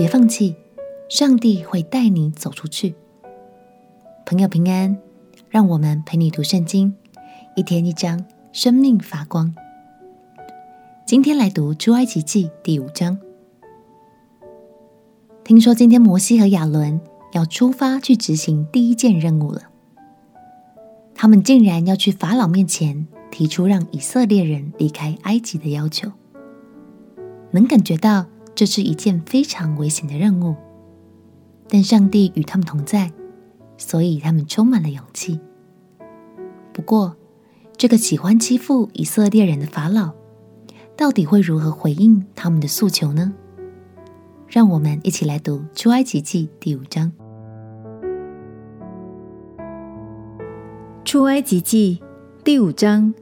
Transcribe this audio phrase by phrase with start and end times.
[0.00, 0.56] 别放弃，
[1.10, 2.94] 上帝会带你走出去。
[4.24, 4.96] 朋友平安，
[5.50, 6.94] 让我们陪你读圣经，
[7.54, 9.54] 一天一章，生命发光。
[11.04, 13.18] 今天来读出埃及记第五章。
[15.44, 16.98] 听说今天摩西和亚伦
[17.34, 19.64] 要出发去执行第一件任务了，
[21.14, 26.10] 他们竟然要去法老面前提出让以色列人离开埃及的要求，
[27.50, 28.24] 能感觉到
[28.60, 30.54] 这是一件非常危险的任务，
[31.66, 33.10] 但上帝与他们同在。
[33.78, 35.40] 所以他们充满了勇气。
[36.70, 37.16] 不过，
[37.78, 40.12] 这个喜欢欺负以色列人的法老，
[40.94, 43.32] 到底会如何回应他们的诉求呢？
[44.46, 47.10] 让我们一起来读《出埃及记》第五章。
[51.02, 51.98] 《出埃及记》
[52.44, 53.14] 第五章。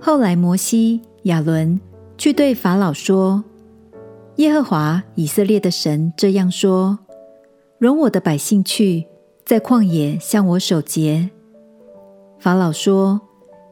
[0.00, 1.80] 后来，摩西、亚伦
[2.20, 3.42] 去对法老说
[4.36, 6.98] ：“耶和华以色列的神这样说。”
[7.80, 9.06] 容我的百姓去，
[9.46, 11.30] 在旷野向我守节。
[12.38, 13.22] 法老说：“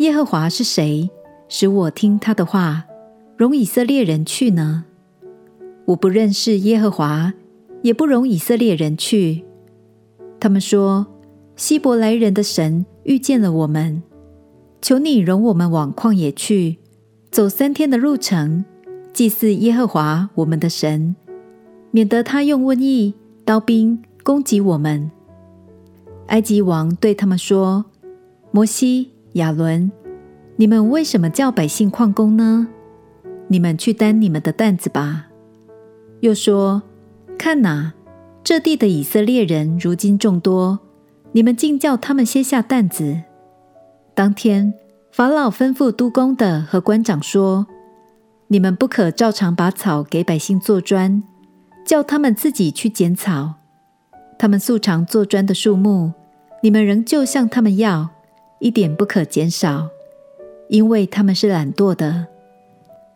[0.00, 1.10] 耶和华是谁，
[1.50, 2.86] 使我听他的话，
[3.36, 4.86] 容以色列人去呢？
[5.84, 7.34] 我不认识耶和华，
[7.82, 9.44] 也不容以色列人去。”
[10.40, 11.06] 他们说
[11.56, 14.02] ：“希伯来人的神遇见了我们，
[14.80, 16.78] 求你容我们往旷野去，
[17.30, 18.64] 走三天的路程，
[19.12, 21.14] 祭祀耶和华我们的神，
[21.92, 23.14] 免得他用瘟疫。”
[23.44, 25.10] 刀兵攻击我们。
[26.26, 27.84] 埃及王对他们说
[28.52, 29.90] ：“摩西、亚伦，
[30.56, 32.68] 你们为什么叫百姓旷工呢？
[33.48, 35.28] 你们去担你们的担子吧。”
[36.20, 36.82] 又说
[37.38, 37.94] ：“看哪，
[38.44, 40.78] 这地的以色列人如今众多，
[41.32, 43.22] 你们竟叫他们歇下担子。”
[44.14, 44.74] 当天，
[45.12, 47.66] 法老吩咐督工的和官长说
[48.48, 51.22] ：“你们不可照常把草给百姓做砖。”
[51.82, 53.54] 叫他们自己去剪草，
[54.38, 56.12] 他们素常做砖的数目，
[56.62, 58.10] 你们仍旧向他们要，
[58.60, 59.88] 一点不可减少，
[60.68, 62.28] 因为他们是懒惰的。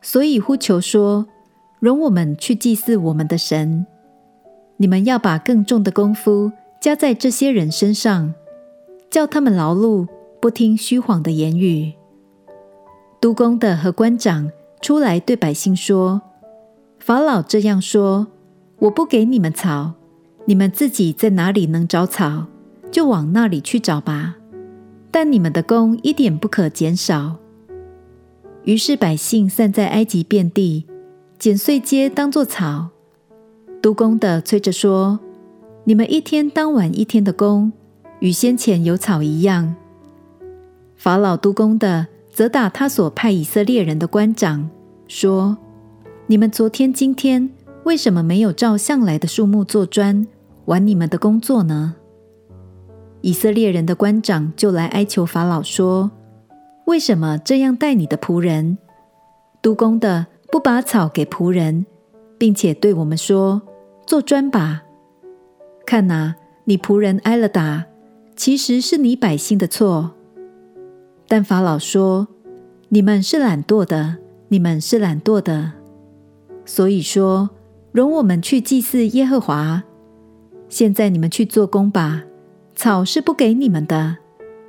[0.00, 1.26] 所以呼求说
[1.80, 3.84] ：“容我们去祭祀我们的神。”
[4.78, 6.50] 你们要把更重的功夫
[6.80, 8.32] 加在这些人身上，
[9.10, 10.06] 叫他们劳碌，
[10.42, 11.92] 不听虚谎的言语。
[13.20, 16.20] 督工的和官长出来对百姓说
[16.98, 18.26] ：“法老这样说。”
[18.80, 19.92] 我不给你们草，
[20.46, 22.48] 你们自己在哪里能找草，
[22.90, 24.34] 就往那里去找吧。
[25.12, 27.36] 但你们的工一点不可减少。
[28.64, 30.86] 于是百姓散在埃及遍地，
[31.38, 32.88] 捡碎秸当作草。
[33.80, 35.20] 督工的催着说
[35.86, 37.72] ：“你们一天当完一天的工，
[38.18, 39.76] 与先前有草一样。”
[41.02, 44.70] 法老督工的责打他所派以色列人的官长，
[45.08, 45.58] 说
[46.28, 47.50] ：“你们昨天、今天。”
[47.82, 50.24] 为什么没有照向来的数目做砖，
[50.66, 51.96] 完你们的工作呢？
[53.20, 56.12] 以色列人的官长就来哀求法老说
[56.86, 58.78] ：“为什么这样待你的仆人？
[59.60, 61.84] 督工的不把草给仆人，
[62.38, 63.60] 并且对我们说：
[64.06, 64.84] 做砖吧。
[65.84, 67.86] 看哪，你仆人挨了打，
[68.36, 70.12] 其实是你百姓的错。
[71.32, 72.28] 但法老说：
[72.90, 75.72] 你们是懒惰的，你们是懒惰的，
[76.66, 77.48] 所以说。”
[77.90, 79.82] 容我们去祭祀耶和华。
[80.68, 82.24] 现在你们去做工吧。
[82.74, 84.18] 草是不给你们的，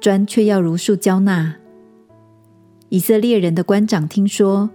[0.00, 1.56] 砖却要如数交纳。
[2.88, 4.70] 以色列人的官长听说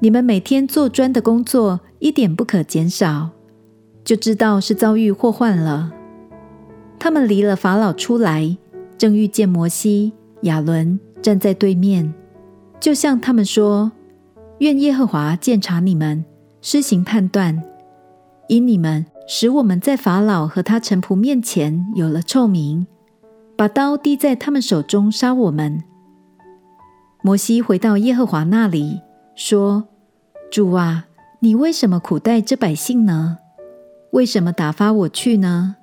[0.00, 3.30] 你们每天做砖的工作一点不可减少，
[4.04, 5.90] 就知道是遭遇祸患了。
[6.98, 8.58] 他们离了法老出来，
[8.98, 10.12] 正遇见摩西、
[10.42, 12.12] 亚伦站在对面，
[12.78, 13.90] 就向他们说
[14.60, 16.22] ：“愿耶和华鉴察你们，
[16.60, 17.62] 施行判断。”
[18.46, 22.86] 因你们使我们在法老和他臣仆面前有了臭名，
[23.56, 25.82] 把刀递在他们手中杀我们。
[27.22, 29.00] 摩西回到耶和华那里，
[29.34, 29.84] 说
[30.52, 31.06] ：“主啊，
[31.40, 33.38] 你为什么苦待这百姓呢？
[34.10, 35.76] 为什么打发我去呢？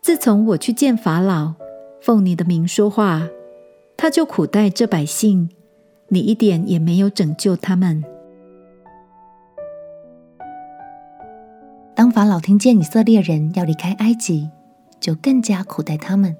[0.00, 1.52] 自从我去见法老，
[2.00, 3.28] 奉你的名说话，
[4.06, 5.50] 他就苦待这百姓，
[6.10, 8.04] 你一点也没有拯救他们。”
[11.92, 14.48] 当法老听见以色列人要离开埃及，
[15.00, 16.36] 就更加苦待他们，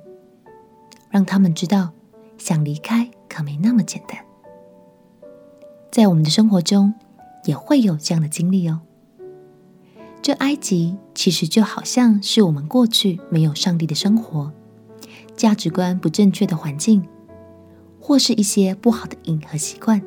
[1.10, 1.90] 让他们知道
[2.38, 4.16] 想离开可没那么简单。
[5.90, 6.94] 在我们的生活中，
[7.46, 8.82] 也会有这样的经历哦。
[10.22, 14.52] 这埃及其实就好像是我们过去没有上帝的生活，
[15.34, 17.04] 价值观不正确的环境，
[18.06, 20.00] 或是一些不好的瘾和习惯。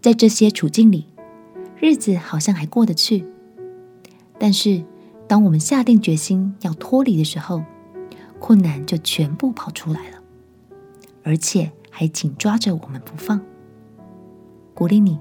[0.00, 1.04] 在这些处境里，
[1.78, 3.26] 日子好像还过得去。
[4.38, 4.82] 但是，
[5.28, 7.62] 当我们下定决心要脱离的时候，
[8.38, 10.22] 困难就全部跑出来了，
[11.22, 13.38] 而且还紧抓着我们不放。
[14.72, 15.18] 鼓励你，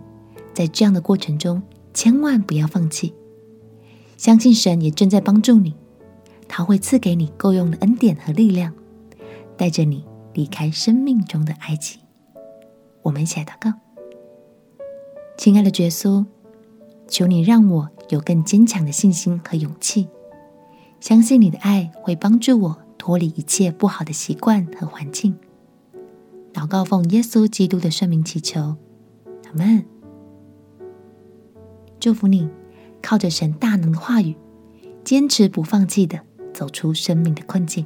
[0.54, 1.62] 在这样的过程中，
[1.94, 3.14] 千万不要放弃。
[4.16, 5.76] 相信神也正在帮助你，
[6.48, 8.74] 他会赐给你够用的恩典和力量，
[9.58, 12.00] 带着你离开生命中的埃及。
[13.02, 13.74] 我们一起来祷告：
[15.38, 16.26] 亲爱的耶稣，
[17.08, 20.10] 求你让我有更坚强的信心和勇气，
[21.00, 25.38] 相信你的爱会帮助我脱离一切不好的习惯和环境。
[26.54, 28.76] 祷告奉耶稣基督的圣名祈求。
[29.46, 29.86] 阿门，
[32.00, 32.50] 祝福你，
[33.02, 34.36] 靠着神大能的话语，
[35.04, 36.20] 坚持不放弃的
[36.54, 37.86] 走出生命的困境。